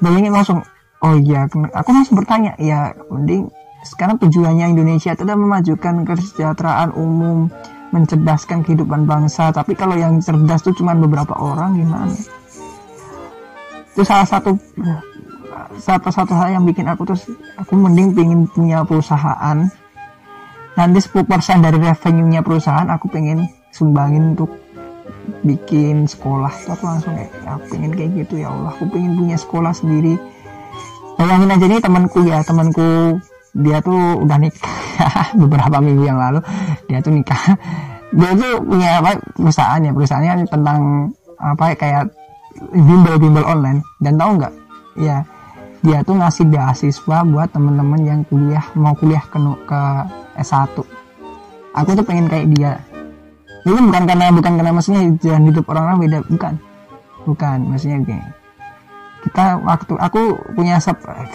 bayangin 0.00 0.32
langsung 0.32 0.64
oh 1.04 1.14
iya 1.20 1.44
aku 1.44 1.90
langsung 1.92 2.16
bertanya 2.16 2.56
ya 2.56 2.96
mending 3.12 3.52
sekarang 3.84 4.16
tujuannya 4.16 4.72
Indonesia 4.72 5.12
itu 5.12 5.28
adalah 5.28 5.40
memajukan 5.40 6.08
kesejahteraan 6.08 6.96
umum 6.96 7.52
mencerdaskan 7.92 8.64
kehidupan 8.64 9.04
bangsa 9.04 9.52
tapi 9.52 9.76
kalau 9.76 10.00
yang 10.00 10.16
cerdas 10.24 10.64
tuh 10.64 10.72
cuma 10.72 10.96
beberapa 10.96 11.36
orang 11.36 11.76
gimana 11.76 12.16
itu 13.90 14.02
salah 14.06 14.26
satu 14.26 14.54
satu 15.78 16.08
satu 16.10 16.32
hal 16.34 16.58
yang 16.60 16.64
bikin 16.66 16.86
aku 16.86 17.06
tuh 17.06 17.18
aku 17.58 17.72
mending 17.74 18.14
pingin 18.14 18.40
punya 18.50 18.82
perusahaan. 18.86 19.66
Nanti 20.78 20.98
10% 21.02 21.26
dari 21.60 21.76
revenue-nya 21.76 22.40
perusahaan 22.40 22.86
aku 22.88 23.10
pengen 23.10 23.50
sumbangin 23.74 24.38
untuk 24.38 24.54
bikin 25.42 26.06
sekolah. 26.06 26.50
Itu 26.54 26.70
aku 26.72 26.84
langsung 26.86 27.12
kayak 27.18 27.30
ya, 27.34 27.50
aku 27.58 27.64
pengen 27.76 27.90
kayak 27.92 28.10
gitu 28.24 28.34
ya 28.40 28.48
Allah 28.54 28.70
aku 28.72 28.84
pengen 28.88 29.12
punya 29.18 29.36
sekolah 29.36 29.72
sendiri. 29.74 30.14
Bayangin 31.20 31.52
aja 31.52 31.66
nih 31.68 31.80
temanku 31.82 32.18
ya 32.24 32.38
temanku 32.40 33.20
dia 33.52 33.78
tuh 33.82 34.24
udah 34.24 34.38
nikah. 34.38 34.76
Beberapa 35.42 35.76
minggu 35.82 36.04
yang 36.06 36.18
lalu 36.18 36.40
dia 36.86 36.98
tuh 37.02 37.12
nikah. 37.12 37.42
Dia 38.10 38.30
tuh 38.34 38.62
punya 38.64 39.02
apa 39.02 39.18
perusahaan 39.36 39.82
ya 39.82 39.92
perusahaannya 39.94 40.46
tentang 40.48 40.78
apa 41.40 41.74
kayak 41.76 42.10
bimbel-bimbel 42.68 43.44
online. 43.44 43.80
Dan 44.00 44.20
tahu 44.20 44.40
nggak? 44.40 44.54
Ya 45.00 45.24
dia 45.80 46.04
tuh 46.04 46.20
ngasih 46.20 46.44
beasiswa 46.44 47.24
buat 47.24 47.48
temen-temen 47.56 48.00
yang 48.04 48.20
kuliah 48.28 48.60
mau 48.76 48.92
kuliah 48.92 49.24
ke 49.24 49.40
ke 49.64 49.80
S1 50.36 50.76
aku 51.74 51.90
tuh 51.94 52.04
pengen 52.06 52.26
kayak 52.26 52.46
dia. 52.54 52.72
Ini 53.60 53.76
bukan 53.76 54.08
karena 54.08 54.32
bukan 54.32 54.52
karena 54.56 54.72
maksudnya 54.72 55.02
jalan 55.20 55.52
hidup 55.52 55.64
orang-orang 55.68 55.98
beda. 56.08 56.18
Bukan. 56.32 56.54
Bukan. 57.28 57.58
Maksudnya 57.68 57.98
gini. 58.02 58.24
Kita 59.20 59.60
waktu 59.60 59.94
aku 60.00 60.22
punya 60.56 60.80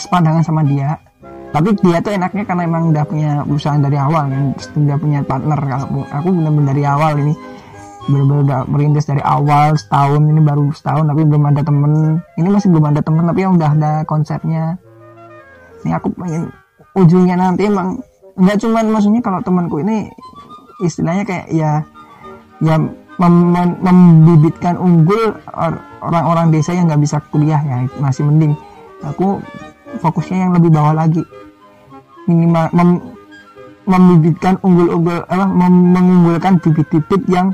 sepandangan 0.01 0.41
sama 0.41 0.65
dia. 0.65 0.97
Tapi 1.53 1.71
dia 1.79 2.01
tuh 2.01 2.17
enaknya 2.17 2.43
karena 2.43 2.65
emang 2.65 2.91
udah 2.91 3.05
punya 3.05 3.31
perusahaan 3.45 3.79
dari 3.79 3.95
awal 3.95 4.25
kan. 4.27 4.43
Udah 4.57 4.97
punya 4.97 5.19
partner. 5.21 5.59
Kalau 5.61 6.03
aku 6.09 6.27
benar-benar 6.33 6.67
dari 6.73 6.83
awal 6.83 7.11
ini 7.21 7.33
benar-benar 8.05 8.69
merintis 8.69 9.09
dari 9.09 9.21
awal 9.25 9.73
setahun 9.73 10.21
ini 10.21 10.37
baru 10.37 10.69
setahun 10.69 11.09
tapi 11.09 11.21
belum 11.25 11.43
ada 11.49 11.61
temen. 11.65 12.21
Ini 12.37 12.47
masih 12.49 12.69
belum 12.69 12.85
ada 12.93 13.01
temen 13.01 13.25
tapi 13.25 13.41
udah 13.45 13.71
ada 13.73 13.91
konsepnya. 14.05 14.77
Ini 15.81 15.91
aku 15.97 16.13
pengen 16.13 16.53
ujungnya 16.93 17.35
nanti 17.35 17.65
emang 17.65 17.99
nggak 18.35 18.57
cuman 18.61 18.85
maksudnya 18.91 19.21
kalau 19.23 19.39
temanku 19.41 19.79
ini 19.81 20.11
istilahnya 20.83 21.23
kayak 21.23 21.47
ya 21.55 21.81
ya 22.59 22.75
mem- 23.19 23.49
mem- 23.51 23.79
membibitkan 23.79 24.75
unggul 24.75 25.39
or- 25.55 25.81
orang-orang 26.03 26.51
desa 26.51 26.75
yang 26.75 26.85
nggak 26.85 27.01
bisa 27.01 27.17
kuliah 27.33 27.59
ya 27.63 27.89
masih 27.97 28.27
mending. 28.27 28.53
Aku 29.01 29.41
fokusnya 29.99 30.45
yang 30.45 30.51
lebih 30.53 30.69
bawah 30.69 30.93
lagi. 30.93 31.23
Minimal 32.29 32.69
mem- 32.73 33.05
membibitkan 33.85 34.57
unggul-unggul 34.61 35.25
apa 35.29 35.45
mem- 35.45 35.89
mengunggulkan 35.93 36.57
bibit-bibit 36.61 37.21
yang 37.29 37.53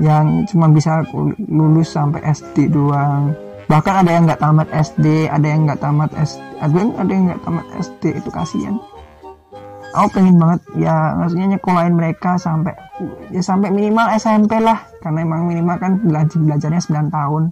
yang 0.00 0.48
cuma 0.48 0.70
bisa 0.72 1.04
lulus 1.50 1.92
sampai 1.92 2.24
SD 2.24 2.72
doang. 2.72 3.36
Bahkan 3.68 4.04
ada 4.04 4.10
yang 4.12 4.24
nggak 4.24 4.40
tamat 4.40 4.68
SD 4.72 5.28
ada 5.28 5.46
yang 5.46 5.68
nggak 5.68 5.80
tamat 5.80 6.10
SD 6.16 6.40
ada 6.60 6.76
yang 6.76 6.90
ada 6.96 7.10
yang 7.12 7.24
nggak 7.28 7.42
tamat 7.44 7.66
SD 7.80 8.02
itu 8.16 8.30
kasihan. 8.32 8.76
Aku 9.92 10.08
pengen 10.16 10.40
banget 10.40 10.60
ya 10.80 11.12
maksudnya 11.20 11.56
nyekolahin 11.56 11.92
mereka 11.92 12.40
sampai 12.40 12.72
ya 13.28 13.44
sampai 13.44 13.68
minimal 13.68 14.08
SMP 14.16 14.56
lah. 14.56 14.80
Karena 15.04 15.24
emang 15.24 15.44
minimal 15.44 15.76
kan 15.76 15.92
belajar 16.00 16.38
belajarnya 16.40 16.80
9 16.80 17.12
tahun. 17.12 17.42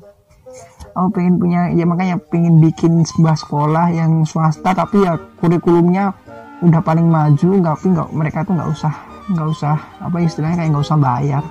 Aku 0.96 1.08
pengen 1.12 1.36
punya 1.36 1.68
ya 1.76 1.84
makanya 1.84 2.16
pengen 2.32 2.58
bikin 2.58 3.04
sebuah 3.04 3.36
sekolah 3.36 3.92
yang 3.92 4.24
swasta 4.24 4.72
tapi 4.72 5.04
ya 5.04 5.20
kurikulumnya 5.40 6.16
udah 6.64 6.80
paling 6.80 7.06
maju. 7.06 7.48
Nggak 7.60 7.76
nggak 7.84 8.08
mereka 8.16 8.38
tuh 8.48 8.56
nggak 8.56 8.70
usah 8.72 8.94
nggak 9.30 9.46
usah 9.46 9.76
apa 10.02 10.16
istilahnya 10.18 10.56
kayak 10.58 10.70
nggak 10.74 10.86
usah 10.90 10.98
bayar 10.98 11.44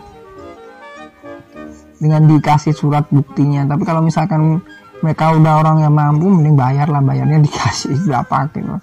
dengan 2.00 2.25
dikasih 2.25 2.74
surat 2.74 3.06
buktinya. 3.12 3.68
Tapi 3.68 3.84
kalau 3.84 4.01
misalkan 4.01 4.63
mereka 5.00 5.36
udah 5.36 5.63
orang 5.63 5.84
yang 5.84 5.94
mampu 5.96 6.27
mending 6.27 6.56
bayar 6.56 6.88
lah 6.88 7.03
bayarnya 7.03 7.44
dikasih 7.48 7.96
berapa 8.08 8.50
gitu. 8.56 8.75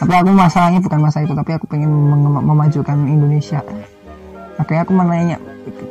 Tapi 0.00 0.12
aku 0.16 0.30
masalahnya 0.32 0.80
bukan 0.80 1.00
masalah 1.00 1.24
itu 1.28 1.34
tapi 1.36 1.50
aku 1.60 1.66
pengen 1.68 1.92
mem- 1.92 2.44
memajukan 2.44 2.96
Indonesia. 3.04 3.60
Makanya 4.56 4.80
aku 4.84 4.92
menanya 4.96 5.36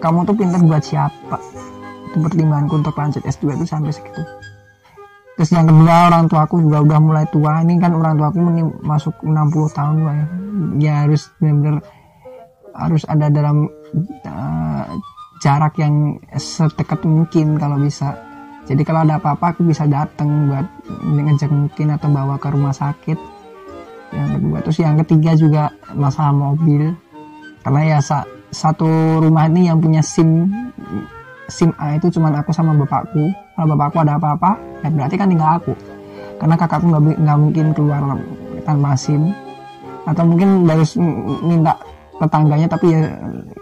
kamu 0.02 0.26
tuh 0.26 0.36
pintar 0.38 0.62
buat 0.66 0.82
siapa? 0.82 1.38
Itu 2.10 2.18
pertimbanganku 2.18 2.82
untuk 2.82 2.98
lanjut 2.98 3.22
S2 3.22 3.54
itu 3.54 3.66
sampai 3.70 3.94
segitu. 3.94 4.22
Terus 5.38 5.56
yang 5.56 5.70
kedua 5.70 6.10
orang 6.10 6.26
tua 6.26 6.50
aku 6.50 6.58
juga 6.58 6.82
udah 6.82 7.00
mulai 7.00 7.26
tua. 7.30 7.62
Ini 7.62 7.78
kan 7.78 7.94
orang 7.94 8.18
tua 8.18 8.28
aku 8.34 8.42
masuk 8.82 9.16
60 9.22 9.78
tahun 9.78 9.98
lah 10.04 10.16
ya, 10.18 10.26
ya 10.82 10.94
harus 11.06 11.30
benar-benar 11.38 11.76
harus 12.76 13.04
ada 13.06 13.28
dalam 13.30 13.70
uh, 14.26 14.84
jarak 15.40 15.80
yang 15.80 16.20
sedekat 16.36 17.02
mungkin 17.08 17.56
kalau 17.56 17.80
bisa. 17.80 18.16
Jadi 18.70 18.86
kalau 18.86 19.02
ada 19.02 19.18
apa-apa 19.18 19.58
aku 19.58 19.66
bisa 19.66 19.90
datang 19.90 20.46
buat 20.46 20.68
ngejek 21.02 21.50
mungkin 21.50 21.96
atau 21.96 22.12
bawa 22.12 22.38
ke 22.38 22.54
rumah 22.54 22.76
sakit. 22.76 23.18
Yang 24.14 24.30
kedua 24.38 24.58
terus 24.62 24.78
yang 24.78 24.96
ketiga 25.02 25.32
juga 25.34 25.64
masalah 25.98 26.36
mobil. 26.36 26.94
Karena 27.66 27.98
ya 27.98 28.00
sa 28.04 28.28
satu 28.54 29.22
rumah 29.22 29.50
ini 29.50 29.70
yang 29.70 29.82
punya 29.82 30.06
SIM 30.06 30.50
SIM 31.50 31.74
A 31.82 31.98
itu 31.98 32.14
cuma 32.14 32.30
aku 32.30 32.54
sama 32.54 32.78
bapakku. 32.78 33.34
Kalau 33.58 33.74
bapakku 33.74 34.06
ada 34.06 34.22
apa-apa 34.22 34.60
ya 34.86 34.90
berarti 34.94 35.16
kan 35.18 35.28
tinggal 35.34 35.58
aku. 35.58 35.74
Karena 36.38 36.56
kakakku 36.56 36.86
nggak 36.94 37.04
nggak 37.26 37.38
mungkin 37.42 37.66
keluar 37.74 38.02
tanpa 38.68 38.94
SIM. 38.94 39.34
Atau 40.06 40.24
mungkin 40.30 40.70
harus 40.70 40.94
minta 41.42 41.74
tetangganya 42.20 42.68
tapi 42.68 42.92
ya 42.92 43.02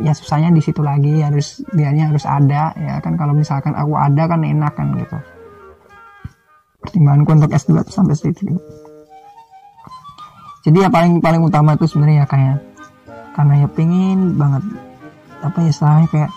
ya 0.01 0.11
susahnya 0.17 0.49
di 0.49 0.61
situ 0.65 0.81
lagi 0.81 1.21
harus 1.21 1.61
dianya 1.71 2.09
harus 2.09 2.25
ada 2.25 2.73
ya 2.73 2.97
kan. 2.99 3.13
Kalau 3.15 3.37
misalkan 3.37 3.77
aku 3.77 3.93
ada 3.93 4.25
kan 4.25 4.41
enak 4.41 4.73
kan 4.73 4.97
gitu. 4.97 5.17
Pertimbanganku 6.81 7.31
untuk 7.37 7.51
S2 7.53 7.83
itu 7.83 7.91
sampai 7.93 8.15
situ 8.17 8.57
jadi 10.67 10.83
ya 10.83 10.89
paling 10.91 11.23
paling 11.23 11.39
utama 11.47 11.79
itu 11.79 11.87
sebenarnya 11.87 12.23
ya 12.23 12.27
kayak 12.27 12.57
karena 13.31 13.53
ya 13.63 13.67
pengen 13.71 14.35
banget 14.35 14.63
apa 15.39 15.57
ya 15.63 15.69
istilahnya 15.71 16.07
kayak 16.11 16.31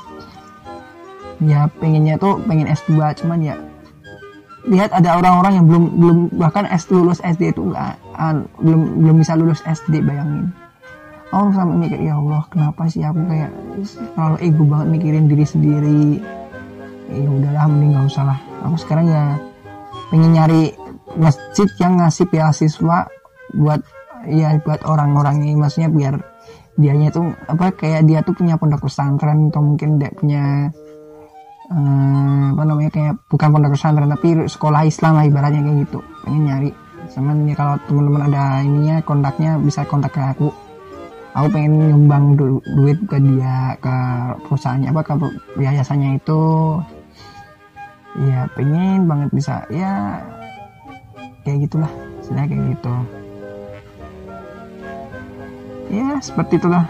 ya 1.42 1.60
pengennya 1.82 2.14
tuh 2.14 2.38
pengen 2.46 2.70
S2 2.70 2.94
cuman 3.18 3.38
ya 3.42 3.58
lihat 4.70 4.94
ada 4.94 5.18
orang-orang 5.18 5.58
yang 5.58 5.66
belum 5.66 5.84
belum 5.98 6.18
bahkan 6.38 6.68
S 6.70 6.86
lulus 6.94 7.18
SD 7.26 7.56
itu 7.56 7.64
enggak 7.66 7.98
belum 8.62 9.02
belum 9.02 9.16
bisa 9.18 9.34
lulus 9.34 9.64
SD 9.66 10.04
bayangin 10.04 10.52
orang 11.30 11.54
sampai 11.54 11.76
mikir 11.78 12.00
ya 12.02 12.18
Allah 12.18 12.42
kenapa 12.50 12.90
sih 12.90 13.02
aku 13.06 13.22
kayak 13.30 13.50
kalau 14.18 14.36
ego 14.42 14.62
banget 14.66 14.88
mikirin 14.98 15.30
diri 15.30 15.46
sendiri? 15.46 16.02
Ya 17.10 17.26
udahlah 17.26 17.66
mending 17.66 17.98
gak 17.98 18.06
usah 18.06 18.24
lah. 18.34 18.38
Aku 18.66 18.76
sekarang 18.78 19.06
ya 19.10 19.38
pengen 20.10 20.30
nyari 20.34 20.74
masjid 21.18 21.66
yang 21.82 21.98
ngasih 21.98 22.26
beasiswa 22.30 23.10
buat 23.54 23.82
ya 24.30 24.58
buat 24.62 24.82
orang-orang 24.86 25.42
ini 25.42 25.58
maksudnya 25.58 25.90
biar 25.90 26.14
dianya 26.78 27.10
tuh 27.10 27.34
apa 27.50 27.74
kayak 27.74 28.06
dia 28.06 28.22
tuh 28.22 28.34
punya 28.34 28.54
pondok 28.54 28.86
pesantren 28.86 29.50
atau 29.50 29.62
mungkin 29.62 29.98
dia 29.98 30.10
punya 30.14 30.70
eh, 31.70 32.44
apa 32.54 32.62
namanya 32.62 32.90
kayak 32.94 33.14
bukan 33.26 33.48
pondok 33.50 33.74
pesantren 33.74 34.10
tapi 34.10 34.28
sekolah 34.46 34.82
Islam 34.86 35.18
lah 35.18 35.24
ibaratnya 35.26 35.62
kayak 35.62 35.78
gitu. 35.86 35.98
Pengen 36.26 36.42
nyari. 36.46 36.70
Sama 37.10 37.34
nih 37.34 37.58
kalau 37.58 37.74
teman-teman 37.90 38.22
ada 38.30 38.62
ininya 38.62 39.02
kontaknya 39.02 39.58
bisa 39.58 39.82
kontak 39.82 40.14
ke 40.14 40.22
aku 40.22 40.54
aku 41.34 41.46
pengen 41.54 41.72
nyumbang 41.94 42.34
du 42.34 42.58
duit 42.74 42.98
ke 43.06 43.16
dia 43.22 43.78
ke 43.78 43.96
perusahaannya 44.46 44.90
apa 44.90 45.00
ke 45.06 45.14
yayasannya 45.62 46.18
itu 46.18 46.42
ya 48.26 48.50
pengen 48.58 49.06
banget 49.06 49.30
bisa 49.30 49.62
ya 49.70 50.18
kayak 51.46 51.70
gitulah 51.70 51.92
sudah 52.26 52.44
kayak 52.46 52.74
gitu 52.74 52.94
ya 55.90 56.18
seperti 56.18 56.58
itulah 56.58 56.86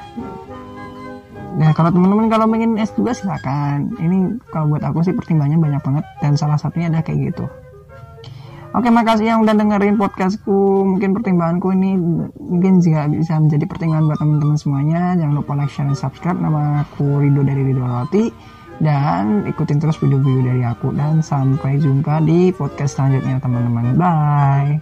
Nah 1.50 1.74
kalau 1.74 1.90
teman-teman 1.90 2.30
kalau 2.30 2.46
pengen 2.46 2.78
S2 2.78 3.10
silakan. 3.10 3.90
Ini 3.98 4.38
kalau 4.54 4.70
buat 4.70 4.86
aku 4.86 5.02
sih 5.02 5.12
pertimbangannya 5.12 5.58
banyak 5.58 5.82
banget 5.82 6.04
dan 6.22 6.32
salah 6.38 6.54
satunya 6.54 6.86
ada 6.88 7.02
kayak 7.02 7.34
gitu. 7.34 7.44
Oke 8.70 8.86
makasih 8.86 9.26
yang 9.26 9.42
udah 9.42 9.50
dengerin 9.50 9.98
podcastku. 9.98 10.86
Mungkin 10.86 11.10
pertimbanganku 11.10 11.74
ini 11.74 11.98
mungkin 12.38 12.78
juga 12.78 13.10
bisa 13.10 13.34
menjadi 13.42 13.66
pertimbangan 13.66 14.06
buat 14.06 14.18
teman-teman 14.22 14.54
semuanya. 14.54 15.18
Jangan 15.18 15.34
lupa 15.34 15.58
like, 15.58 15.74
share, 15.74 15.90
dan 15.90 15.98
subscribe. 15.98 16.38
Nama 16.38 16.86
aku 16.86 17.18
Rido 17.18 17.42
dari 17.42 17.66
Rido 17.66 17.82
Roti. 17.82 18.30
Dan 18.78 19.42
ikutin 19.50 19.82
terus 19.82 19.98
video-video 19.98 20.54
dari 20.54 20.62
aku. 20.62 20.94
Dan 20.94 21.18
sampai 21.18 21.82
jumpa 21.82 22.22
di 22.22 22.54
podcast 22.54 22.94
selanjutnya 22.94 23.42
teman-teman. 23.42 23.98
Bye. 23.98 24.78